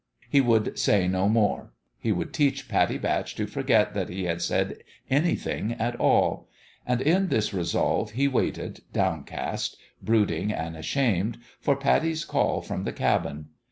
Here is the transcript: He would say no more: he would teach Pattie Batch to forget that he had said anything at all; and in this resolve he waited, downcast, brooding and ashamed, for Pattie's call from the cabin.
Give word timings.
He 0.27 0.41
would 0.41 0.79
say 0.79 1.07
no 1.07 1.29
more: 1.29 1.73
he 1.99 2.11
would 2.11 2.33
teach 2.33 2.67
Pattie 2.67 2.97
Batch 2.97 3.35
to 3.35 3.45
forget 3.45 3.93
that 3.93 4.09
he 4.09 4.23
had 4.23 4.41
said 4.41 4.77
anything 5.11 5.73
at 5.73 5.95
all; 5.97 6.47
and 6.87 7.01
in 7.01 7.27
this 7.27 7.53
resolve 7.53 8.09
he 8.13 8.27
waited, 8.27 8.79
downcast, 8.91 9.77
brooding 10.01 10.51
and 10.51 10.75
ashamed, 10.75 11.37
for 11.59 11.75
Pattie's 11.75 12.25
call 12.25 12.63
from 12.63 12.83
the 12.83 12.91
cabin. 12.93 13.49